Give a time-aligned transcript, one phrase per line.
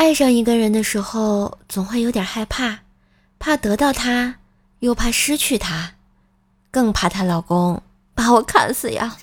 [0.00, 2.78] 爱上一个人的时候，总会有点害怕，
[3.38, 4.36] 怕得到他，
[4.78, 5.90] 又怕失去他，
[6.70, 7.82] 更怕她老公
[8.14, 9.14] 把我砍死呀。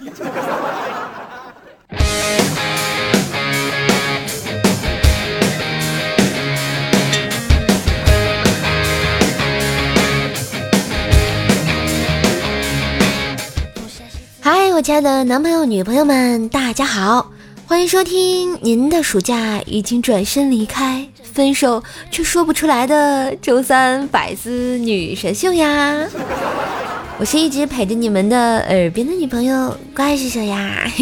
[14.39, 17.31] 嗨，我亲爱的男朋友、女朋友们，大家好，
[17.69, 26.07] 欢迎收听您的暑假已经转身离开，分手却说不出来的周三百思女神秀呀！
[27.17, 30.89] 我是一直陪着你们的耳边的女朋友怪兽秀呀。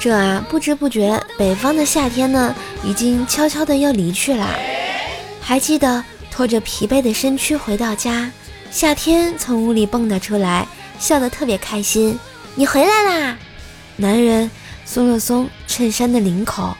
[0.00, 2.52] 这啊，不知不觉，北方的夏天呢，
[2.82, 4.48] 已经悄悄的要离去了。
[5.40, 6.02] 还记得？
[6.28, 8.30] 拖着疲惫的身躯回到家，
[8.70, 10.66] 夏天从屋里蹦跶出来，
[10.98, 12.18] 笑得特别开心。
[12.54, 13.38] 你回来啦！
[13.96, 14.50] 男人
[14.84, 16.76] 松了松衬衫的领口，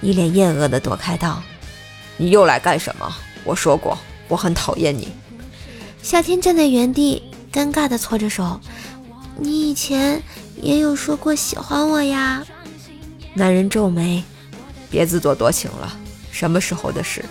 [0.00, 1.42] 一脸厌恶地躲开道
[2.18, 3.14] ：“你又来干什么？
[3.44, 5.08] 我说过，我很讨厌你。”
[6.02, 8.60] 夏天站在原地，尴尬地搓着手
[9.38, 10.22] ：“你以前
[10.60, 12.44] 也有说过喜欢我呀？”
[13.34, 14.22] 男人皱眉
[14.90, 15.96] ：“别自作多情了，
[16.30, 17.24] 什么时候的事？”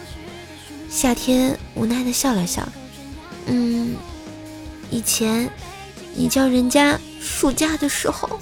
[0.90, 2.68] 夏天无奈的笑了笑，
[3.54, 3.98] 嗯，
[4.90, 5.50] 以前
[6.16, 8.40] 你叫人家暑假的时候。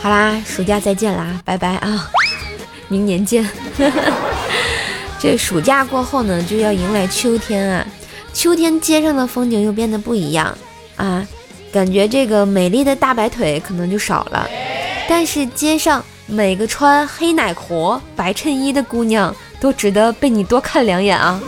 [0.00, 2.08] 好啦，暑假再见啦，拜拜啊，
[2.86, 3.44] 明年见。
[5.18, 7.84] 这暑假过后呢，就要迎来秋天啊，
[8.32, 10.56] 秋天街上的风景又变得不一样
[10.94, 11.26] 啊，
[11.72, 14.48] 感觉这个美丽的大白腿可能就少了，
[15.08, 16.04] 但是街上。
[16.30, 21.40] 每个穿黑奶裤、白衬衣的姑娘都值得被你多看两眼啊！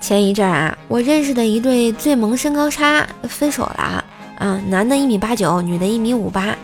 [0.00, 4.04] 前一阵啊，我认识的一对最萌身高差分手了
[4.38, 6.56] 啊，男的一米八九，女的一米五八，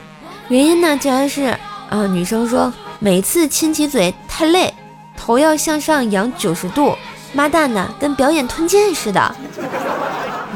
[0.49, 1.43] 原因呢，竟然是
[1.91, 4.73] 啊，女生说每次亲起嘴太累，
[5.17, 6.97] 头要向上仰九十度，
[7.33, 9.37] 妈蛋的，跟表演吞剑似的。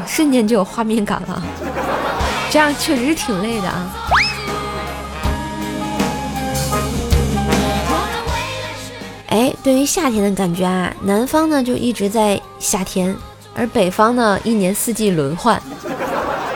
[0.07, 1.43] 瞬间就有画面感了，
[2.51, 3.91] 这样确实挺累的啊。
[9.29, 13.17] 哎，对于夏天的感觉啊，南方呢就一直在夏天，
[13.55, 15.61] 而北方呢一年四季轮换。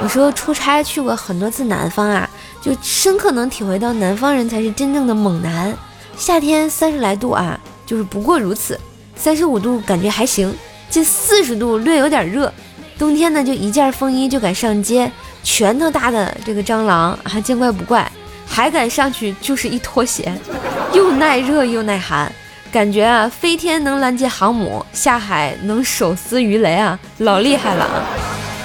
[0.02, 2.28] 有时候出差去过很多次南方啊，
[2.60, 5.72] 就深刻能体会到南方人才是真正的猛男。
[6.16, 8.74] 夏天三十来度啊，就是不过如此；
[9.14, 10.52] 三十五度感觉还行，
[10.90, 12.52] 近四十度略有点热。
[12.98, 15.10] 冬天呢，就一件风衣就敢上街，
[15.42, 18.10] 拳头大的这个蟑螂还见怪不怪，
[18.46, 20.32] 还敢上去就是一脱鞋，
[20.92, 22.30] 又耐热又耐寒，
[22.70, 28.04] 感觉啊，飞天能拦截航母，下海能手撕鱼雷啊， 老厉害了啊！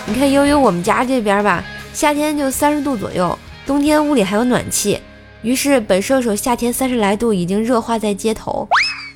[0.06, 5.00] 你看悠悠我们家这边吧，夏天就三十度左右，冬天屋里还有暖气，
[5.42, 8.68] 于是本射手夏天三十来度已经热化在街头，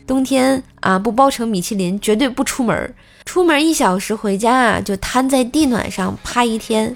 [0.06, 2.94] 冬天啊不包成米其林绝对不出门。
[3.25, 6.96] 出门一小时，回家啊就瘫在地暖上趴一天。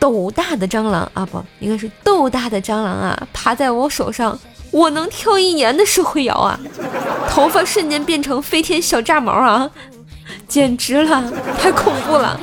[0.00, 4.38] 斗大的蟑螂啊，不应该是豆大的蟑螂啊，趴在我手上，
[4.70, 6.60] 我能跳一年的社会摇啊！
[7.28, 9.68] 头发瞬间变成飞天小炸毛啊，
[10.46, 12.38] 简直了，太恐怖了。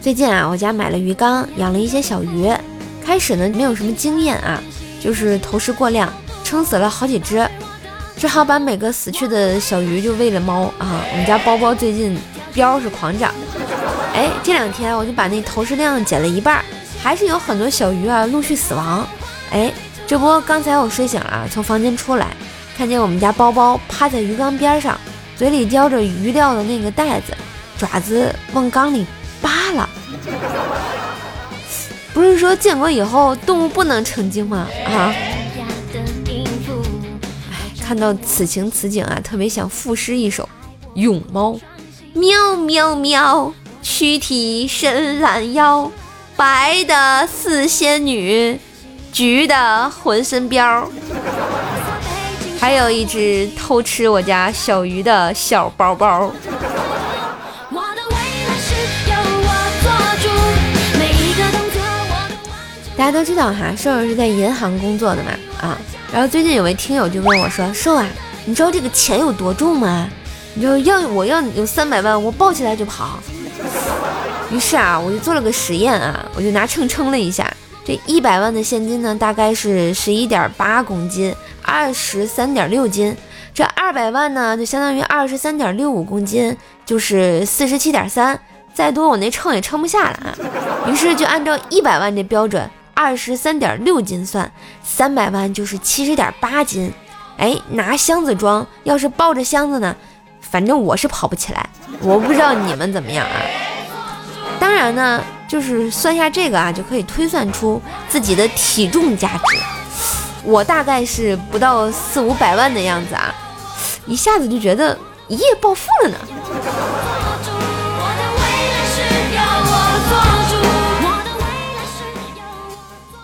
[0.00, 2.48] 最近啊，我家买了鱼缸，养了一些小鱼。
[3.04, 4.62] 开始呢，没有什么经验啊，
[5.00, 6.12] 就是投食过量。
[6.42, 7.48] 撑死了好几只，
[8.16, 11.00] 只好把每个死去的小鱼就喂了猫啊。
[11.12, 12.18] 我们家包包最近
[12.52, 13.32] 膘是狂长，
[14.12, 16.64] 哎，这两天我就把那投食量减了一半，
[17.00, 19.06] 还是有很多小鱼啊陆续死亡。
[19.52, 19.72] 哎，
[20.08, 22.26] 这不，刚才我睡醒了，从房间出来，
[22.76, 24.98] 看见我们家包包趴在鱼缸边上，
[25.36, 27.32] 嘴里叼着鱼料的那个袋子，
[27.78, 29.06] 爪子往缸里
[29.40, 29.88] 扒拉。
[32.20, 34.68] 不是说建国以后动物不能成精吗？
[34.84, 35.14] 啊？
[37.50, 40.44] 哎看到此情此景啊，特别想赋诗一首
[41.00, 41.52] 《咏猫》：
[42.12, 45.90] 喵喵喵，躯体伸懒腰，
[46.36, 48.60] 白的似仙女，
[49.10, 50.84] 橘的浑身膘。
[52.60, 56.30] 还有一只偷吃我家小鱼的小包包。
[63.00, 65.78] 大家都知道哈，瘦瘦是在银行工作的嘛，啊。
[66.12, 68.06] 然后最近有位听友就问我说：“瘦啊，
[68.44, 70.06] 你知道这个钱有多重吗？
[70.52, 73.18] 你就要我要有三百万，我抱起来就跑。”
[74.52, 77.50] 于是啊，我就做了个实验啊，我就拿秤称了一下，
[77.86, 83.16] 这一百万的现金呢，大概是十一点八公斤，二十三点六斤。
[83.54, 86.54] 这二百万呢，就相当于二十三点六五公斤，
[86.84, 88.38] 就是四十七点三。
[88.74, 90.36] 再多我那秤也称不下了啊。
[90.86, 92.70] 于是就按照一百万这标准，
[93.02, 94.52] 二十三点六斤算，
[94.84, 96.92] 三百万就是七十点八斤。
[97.38, 99.96] 哎，拿箱子装，要是抱着箱子呢，
[100.42, 101.66] 反正我是跑不起来。
[102.02, 103.40] 我不知道你们怎么样啊。
[104.58, 109.56] 当然呢，就是算下这个啊，就可以推算出自己的体重价值。
[110.44, 113.34] 我大概是不到四五百万的样子啊，
[114.04, 114.94] 一下子就觉得
[115.26, 116.18] 一夜暴富了呢。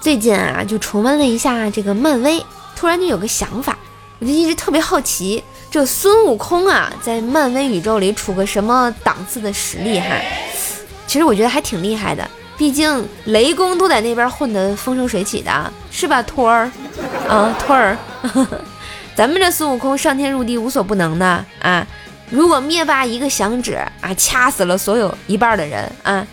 [0.06, 2.40] 最近啊，就重温了一下这个漫威，
[2.76, 3.76] 突然就有个想法，
[4.20, 10.14] 我就一直特别好奇，这孙悟空啊，在漫威宇宙里处个什么档次的实力哈？
[11.08, 12.24] 其实我觉得还挺厉害的，
[12.56, 16.70] 毕竟雷公都在那边混得风生水起的，是吧，托儿？
[17.28, 17.98] 啊，托儿，
[19.16, 21.84] 咱们这孙悟空上天入地无所不能的啊！
[22.30, 26.24] 如果灭霸一个响指啊，掐死了所有一半的人啊，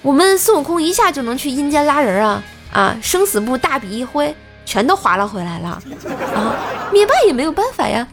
[0.00, 2.40] 我们孙悟空一下就能去阴间拉人啊
[2.72, 2.96] 啊！
[3.02, 4.34] 生死簿大笔一挥，
[4.64, 5.68] 全都划拉回来了
[6.34, 6.56] 啊！
[6.92, 8.06] 灭霸也没有办法呀。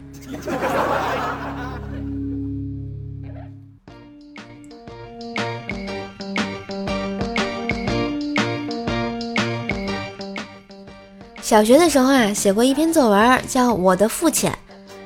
[11.42, 14.50] 小学的时候啊，写过一篇作文，叫《我的父亲》。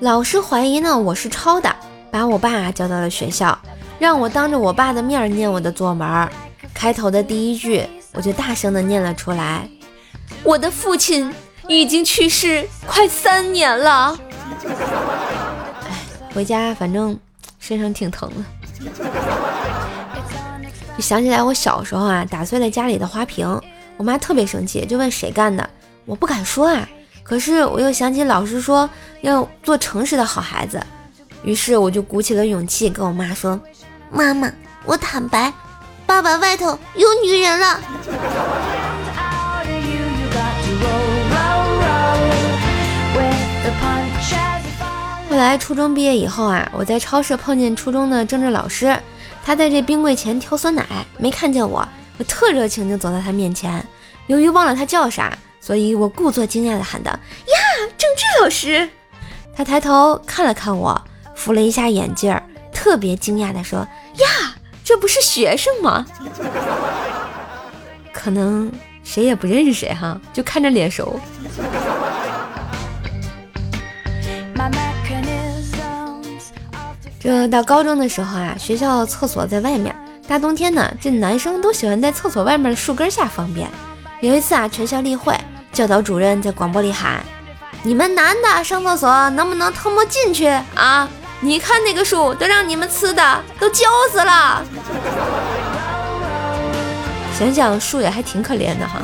[0.01, 1.75] 老师怀疑呢我是抄的，
[2.13, 3.59] 把我爸叫到了学校，
[3.99, 6.29] 让我当着我爸的面念我的作文。
[6.73, 9.69] 开头的第一句，我就大声的念了出来
[10.43, 11.33] ：“我的父亲
[11.69, 14.19] 已经去世快三年了。”
[15.87, 15.99] 哎，
[16.35, 17.19] 回家反正
[17.59, 18.37] 身上挺疼的。
[20.97, 23.61] 就想起来我小时候啊，打碎了家里的花瓶，
[23.97, 25.69] 我妈特别生气，就问谁干的。
[26.05, 26.89] 我不敢说啊，
[27.23, 28.89] 可是我又想起老师说
[29.21, 30.83] 要做诚实的好孩子，
[31.45, 33.61] 于是我就鼓起了勇气跟我妈说
[34.11, 34.51] ：“妈妈，
[34.85, 35.53] 我坦白，
[36.09, 37.81] 爸爸外头有女人了。”
[45.29, 48.99] 后来初中毕业以后啊，我在超市碰见初中的政治老师，
[49.45, 50.83] 他在这冰柜前挑酸奶，
[51.19, 53.87] 没看见我，我特热情就走到他面前，
[54.29, 55.37] 由于忘了他叫啥。
[55.61, 57.55] 所以我故作惊讶的喊道：“呀，
[57.99, 58.89] 政治老师！”
[59.55, 60.99] 他抬头看了看我，
[61.35, 62.35] 扶了一下眼镜，
[62.73, 63.81] 特别惊讶的说
[64.17, 64.55] ：“呀，
[64.89, 66.07] 这不是学生吗？”
[68.11, 68.73] 可能
[69.05, 71.21] 谁也不认识谁哈，就看着脸熟。
[77.21, 79.95] 这到高中的时候啊，学校厕所在外面，
[80.27, 83.69] 大冬天呢，这男生都喜欢在厕所外面的树根下方便。
[84.23, 85.37] 有一次啊，全校例会。
[85.71, 87.23] 教导主任在广播里喊
[87.85, 91.07] ：“你们男的上厕所能不能偷摸进去啊？
[91.41, 94.63] 你看那个树都让你们吃的都焦死了。”
[97.39, 99.01] 想想树也还挺可怜的哈。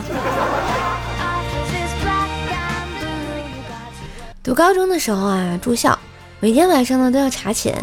[4.42, 5.96] 读高中的时候啊，住校，
[6.40, 7.75] 每天晚上呢都要查寝。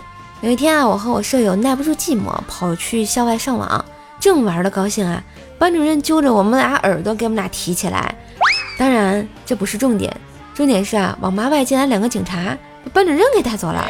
[0.42, 3.83] 有一天啊，我和我舍友耐不住寂寞，跑去校外上网，
[4.19, 5.24] 正玩的高兴啊，
[5.57, 8.13] 班主任揪着我们俩耳朵给我们俩提起来。
[8.77, 10.13] 当然，这不是重点，
[10.54, 13.87] 重点是啊，网吧外进来两个警察，把班主任给带走了。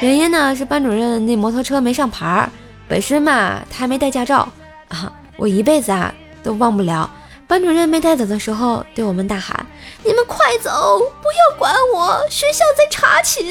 [0.00, 2.50] 原因呢是班主任那摩托车没上牌儿，
[2.86, 4.46] 本身嘛他还没带驾照
[4.88, 5.12] 啊。
[5.36, 7.10] 我一辈子啊都忘不了，
[7.46, 9.66] 班主任没带走的时候对我们大喊
[10.04, 13.46] ：“你们快走，不要管我，学校在查寝。”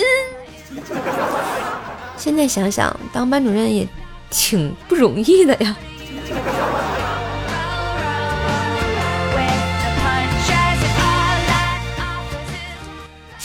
[2.18, 3.88] 现在想想，当班主任也
[4.30, 5.76] 挺不容易的呀。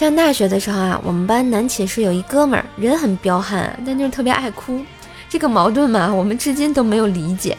[0.00, 4.83] 上大学的时候啊，我们班男寝室有一哥们儿，人很彪悍，但就是特别爱哭。
[5.28, 7.54] 这个矛盾嘛，我们至今都没有理解。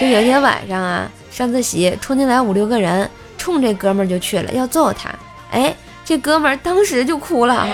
[0.00, 5.10] 就有一天晚上啊，上自习冲进来五六个人，冲这哥们儿就去了，要揍他。
[5.50, 5.76] 哎，
[6.06, 7.68] 这哥们儿当时就哭了，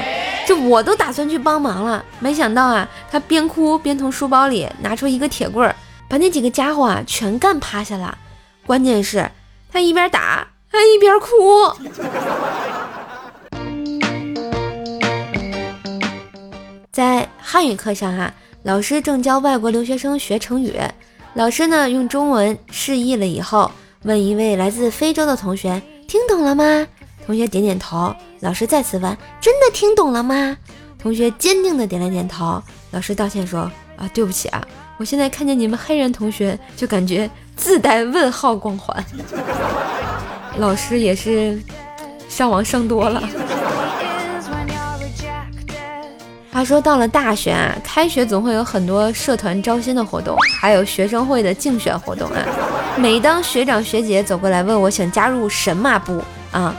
[0.45, 5.73] 这我都打算去帮忙了，没想到啊，他边哭边从书包里拿出一个铁棍儿，
[6.09, 8.19] 把那几个家伙啊全干趴下了。
[8.67, 9.31] 关键是，
[9.73, 11.29] 他一边打还一边哭。
[16.93, 20.75] 在汉语课上啊，老师正教外国留学生学成语。
[21.35, 23.71] 老师呢用中文示意了以后，
[24.03, 26.87] 问一位来自非洲的同学：“听懂了吗？”
[27.25, 28.13] 同学点点头。
[28.41, 30.57] 老师再次问：“真的听懂了吗？”
[30.99, 32.61] 同学坚定的点了点头。
[32.91, 34.61] 老师道歉说：“啊，对不起啊，
[34.97, 39.05] 我现在看见你们黑人同学就感觉自带问号光环。”
[40.59, 41.63] 老师也是
[42.29, 43.23] 上网上多了。
[46.61, 52.45] 话说到了大学啊，开学总会有很多社团招新的活动，还有学生会的竞选活动啊。
[52.99, 56.77] 每当学长学姐走过来问我想加入神马部啊，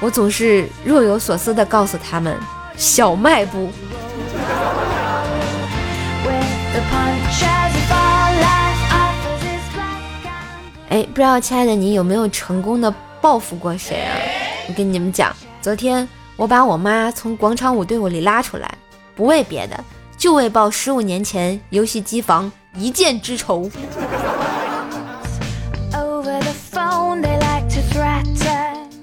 [0.00, 2.36] 我总是若有所思的告诉他们
[2.76, 3.70] 小卖部。
[10.90, 14.12] 哎，不知道亲爱的你有没有成功的报复过谁啊？
[14.68, 18.70] 我跟你们讲，昨天我把我妈从广场舞队伍里拉出来。
[19.14, 19.84] 不为别的，
[20.16, 23.70] 就为报十五年前游戏机房一箭之仇。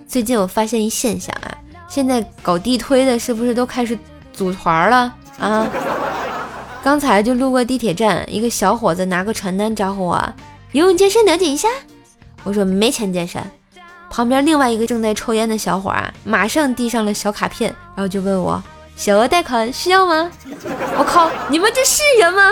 [0.08, 3.98] 最近我发现一现象啊，现在搞地推的是不是都开始
[4.34, 5.68] 组团了啊？
[6.82, 10.34] 刚才就路过地铁站，一个小伙子拿个传单招呼我
[10.72, 11.68] ：“游泳健身了解一下。”
[12.44, 13.40] 我说没钱健身。
[14.10, 18.64] 旁边另外一个正在抽烟的小伙啊，马上递上了小卡片，然后就问我。
[19.00, 20.30] 小额贷款需要吗？
[20.98, 22.52] 我靠，你们这是人吗？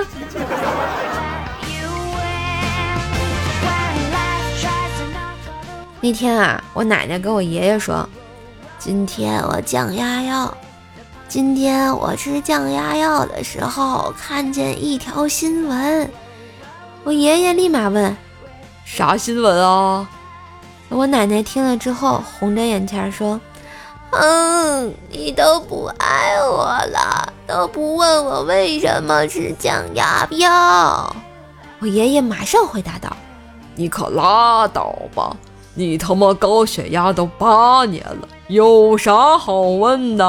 [6.00, 8.08] 那天啊，我奶奶跟我爷爷说，
[8.80, 10.58] 今天我降压药，
[11.28, 16.10] 今天我吃降压药的时候看见一条新闻，
[17.04, 18.16] 我爷爷立马问，
[18.86, 20.08] 啥新闻啊？
[20.88, 23.38] 我奶奶听了之后红着眼圈说。
[24.12, 31.16] 嗯，你都不爱我了，都不问我为什么吃降压药。
[31.80, 33.16] 我爷爷马上回答道
[33.76, 35.36] ：“你可拉倒吧，
[35.74, 40.26] 你他妈高血压都八年了，有啥好问的？”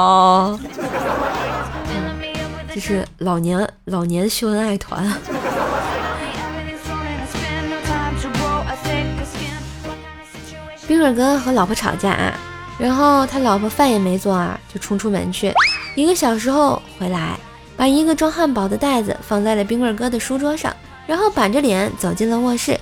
[2.71, 5.11] 这是老年老年秀恩爱团。
[10.87, 12.33] 冰棍哥和老婆吵架啊。
[12.79, 15.53] 然后他老婆饭也没做啊，就冲出门去。
[15.95, 17.37] 一个小时后回来，
[17.75, 20.73] 把一个装汉堡的袋子放在了冰棍哥的书桌上，
[21.05, 22.79] 然后板着脸走进了卧室。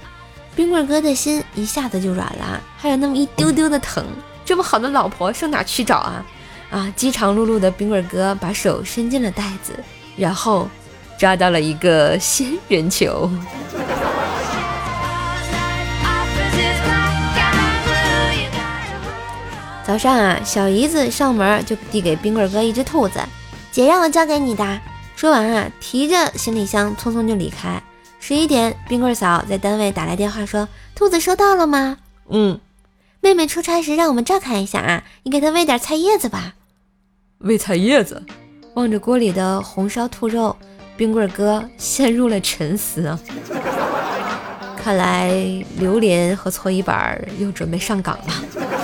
[0.56, 4.06] 冰棍哥的心一下子就软了，还有那么一丢丢的疼。
[4.46, 6.26] 这么好的老婆上哪去找啊？
[6.70, 6.94] 啊！
[6.96, 9.74] 饥肠辘辘的冰棍哥把手伸进了袋子，
[10.16, 10.68] 然后
[11.18, 13.30] 抓到了一个仙人球。
[19.88, 23.22] 早上啊，小姨子上门就递给冰棍哥一只兔子，
[23.72, 24.82] 姐让我交给你的。
[25.16, 27.82] 说完啊，提着行李箱匆匆就离开。
[28.20, 32.60] 十一点，冰棍嫂在单位打来电话说：“兔子收到了吗？”“嗯。
[33.22, 36.56] ”“妹妹出差时让我们照看一下啊，你给她喂点菜叶子吧。
[37.40, 38.22] ”“喂菜叶子。”
[38.76, 40.54] 望着锅里的红烧兔肉，
[40.98, 43.18] 冰棍哥陷入了沉思啊。
[44.76, 45.32] 看来
[45.78, 48.77] 榴莲和搓衣板又准备上岗了。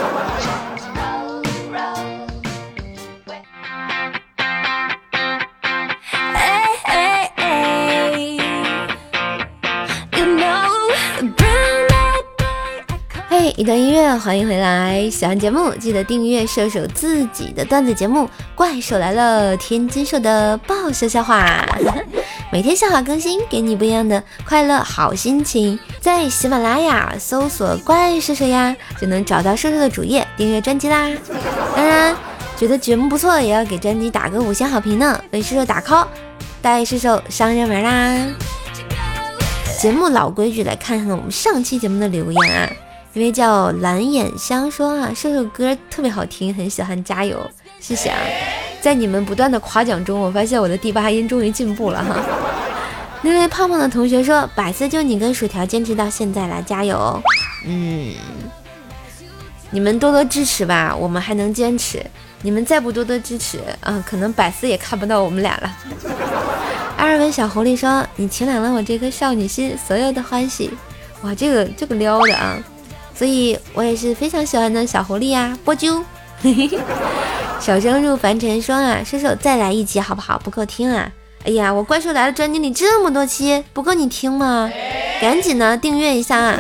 [13.56, 15.08] 一段音乐，欢迎回来！
[15.12, 21.64] 喜欢节目记得订阅射手自己的段子节目《怪兽来了》，天津兽的爆笑笑话，
[22.52, 25.78] 每天笑话更新，给你不一样的快乐好心情。
[26.00, 31.12] 在喜马拉雅搜索“怪兽兽”呀，就能找到兽兽的主页，订阅专辑啦。
[31.76, 32.16] 当然，
[32.58, 36.08] 觉得节目不错，也要给专辑打个五星好评呢，为兽兽打 call，
[36.60, 38.34] 带兽兽上热门啦！
[39.80, 42.68] 节目老规矩，来看看我们上期节目的留言啊。
[43.14, 47.48] 一位叫蓝眼香说啊，这首歌特别好听，很喜欢，加油，
[47.80, 48.18] 谢谢啊！
[48.82, 52.16] 在你们不断的夸奖中，我发现我的第八音终于进步了哈。
[53.22, 57.22] 那位胖胖的同学说，百思就你跟薯条坚持到现在了，加油！
[57.68, 58.16] 嗯，
[59.70, 62.04] 你们多多支持吧，我们还能坚持。
[62.42, 65.78] 你们再不多多支持啊，可能百思也看不到我们俩了。
[66.98, 70.72] 阿尔文小狐狸说，你晴朗了我这颗少女心，所有的欢喜。
[71.22, 72.58] 哇，这个这个撩的啊！
[73.16, 76.04] 所以我也是非常喜欢的小狐狸呀，波啾。
[77.60, 80.38] 小生入凡尘说啊，射手再来一集好不好？
[80.40, 81.10] 不够听啊！
[81.46, 84.70] 哎呀，我怪兽来了专辑里这么多期，不够你听吗？
[85.22, 86.60] 赶紧呢订阅一下啊！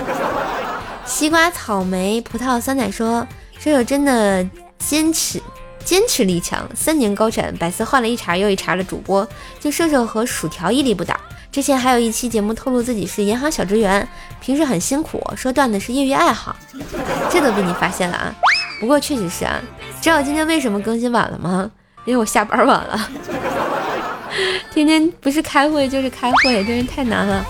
[1.05, 3.27] 西瓜、草莓、葡萄、酸奶说，
[3.59, 4.47] 射手真的
[4.79, 5.41] 坚持
[5.83, 9.27] 坚持力强，三年高产，百思换了一茬又一茬的主播，
[9.59, 11.13] 就射手和薯条屹立不倒。
[11.53, 14.07] 之前还有一期节目透露自己是银行小职员，
[14.41, 16.55] 平时很辛苦，说段子是业余爱好，
[17.29, 18.33] 这都被你发现了啊！
[18.79, 19.61] 不过确实是啊，
[20.01, 21.69] 知道今天为什么更新晚了吗？
[22.05, 23.07] 因为我下班晚了，
[24.73, 27.45] 天天不是开会就是开会，真是太难了。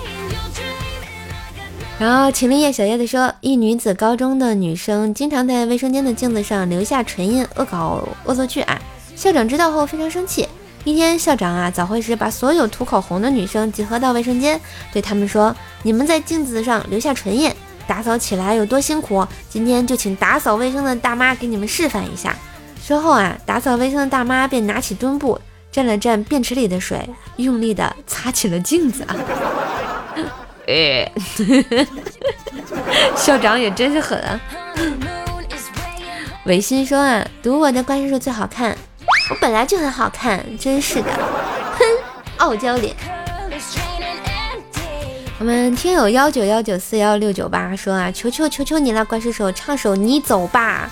[1.98, 8.78] 然后秦林叶小叶子说，一女子高中的女生经常在卫生间的镜子上留下唇印，恶搞恶作剧啊！
[9.16, 10.46] 校长知道后非常生气。
[10.86, 14.60] 一天，校长啊早会时把所有涂口红的女生集合到卫生间，
[14.92, 17.50] 对他们说：“你们在镜子上留下唇印，
[17.88, 19.26] 打扫起来有多辛苦？
[19.50, 22.36] 今天就请打扫卫生的大妈给你们示范一下。”
[22.86, 25.40] 之后啊，打扫卫生的大妈便拿起墩布，
[25.72, 29.16] 蘸了蘸便池里的水，用力的擦起了镜子啊！
[30.68, 31.10] 哎，
[33.16, 34.40] 校长也真是狠啊！
[36.44, 38.78] 违心说啊，读我的怪叔叔最好看，
[39.40, 41.12] 本来就很好看，真是的，
[41.78, 41.84] 哼，
[42.38, 42.96] 傲娇脸。
[45.40, 50.90] 我们听友幺九幺九四幺六九八说啊，求求求求你了，怪叔叔，唱首你走吧。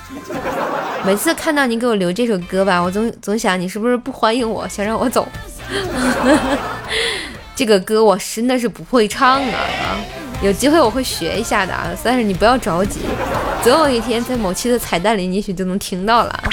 [1.06, 5.28] 每次看到你给我留这首歌吧，我总总想你是不是不欢迎我，想让我走。
[7.56, 9.96] 这个歌我真的是不会唱啊啊！
[10.42, 13.00] 有机会我会学一下的啊，但是你不要着急，
[13.64, 16.44] 总有一天在某期的彩蛋里，你也许就能听到了。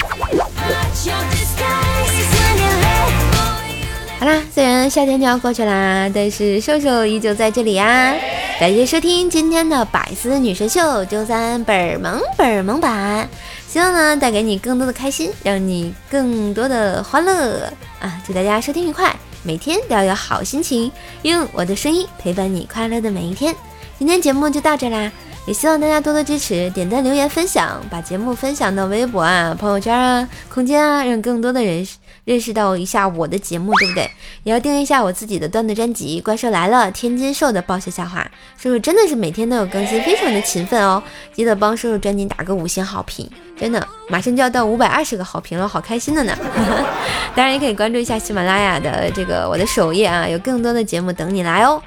[4.19, 8.13] 好啦，虽然夏天就要过去啦，但是瘦瘦依旧在这里呀！
[8.59, 13.29] 感谢收听今天的百思女神秀周三本萌本萌版，
[13.65, 17.71] 希望呢带给你更多的开心，让你更多的欢乐
[18.01, 18.21] 啊！
[18.27, 19.15] 祝大家收听愉快。
[19.41, 23.55] 每天都要有好心情，用我的声音陪伴你快乐的每一天。
[23.97, 25.09] 今天节目就到这啦，
[25.49, 31.83] 也希望大家多多支持，点赞、留言、分享，把节目分享到微博啊、朋友圈啊、空间啊，让更多的人
[32.23, 34.07] 认识到一下我的节目，对不对？
[34.45, 38.29] 也要订阅一下我自己的段子专辑《怪兽来了》，天津兽的爆笑笑话，
[38.59, 41.01] 叔叔真的是每天都有更新，非常的勤奋哦。
[41.33, 43.27] 记得帮叔叔专辑打个五星好评。
[43.59, 46.37] 真的，马上就要到五百二十个好评了，好开心的呢！
[47.33, 51.81] 当然也可以关注一下喜马拉雅的这个我的首页啊，有更多的节目等你来哦。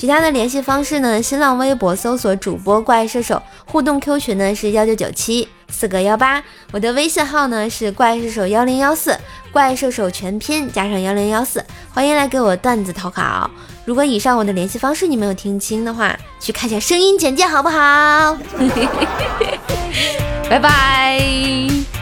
[0.00, 1.20] 其他的联系方式呢？
[1.22, 6.42] 新浪微博搜索主播怪射手，互动 Q 群呢是幺九九七四个幺八，
[6.72, 9.14] 我的微信号呢是怪射手幺零幺四，
[9.52, 13.50] 怪射手全拼加上幺零幺四，欢迎来给我段子投稿。
[13.84, 18.38] 如果以上我的联系方式你没有听清的话，去看一下声音简介好不好？
[20.48, 21.20] 拜拜，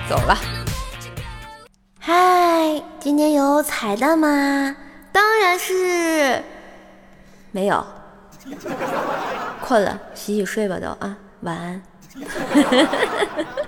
[0.09, 0.39] 走了。
[1.99, 4.77] 嗨，今天有彩蛋吗？
[5.11, 6.45] 当然是
[7.51, 7.85] 没有。
[9.61, 11.83] 困了，洗洗睡吧都啊，晚安。